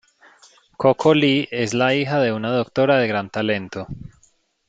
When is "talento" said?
3.29-3.85